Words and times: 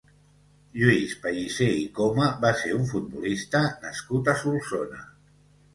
Lluís 0.83 1.13
Pellicer 1.25 1.67
i 1.81 1.85
Coma 1.99 2.31
va 2.47 2.51
ser 2.63 2.75
un 2.81 2.91
futbolista 2.95 3.63
nascut 3.87 4.33
a 4.35 4.39
Solsona. 4.45 5.09